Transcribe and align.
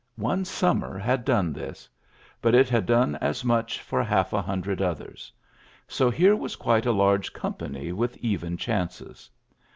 One 0.17 0.45
summer 0.45 0.97
had 0.97 1.23
done 1.23 1.53
this; 1.53 1.87
but 2.41 2.55
it 2.55 2.69
had 2.69 2.87
done 2.87 3.17
as 3.17 3.45
much 3.45 3.79
for 3.83 4.01
half 4.01 4.33
a 4.33 4.41
hundred 4.41 4.81
others. 4.81 5.31
So 5.87 6.09
here 6.09 6.35
was 6.35 6.55
quite 6.55 6.87
a 6.87 6.91
large 6.91 7.33
company 7.33 7.91
with 7.91 8.17
even 8.17 8.57
chances. 8.57 9.29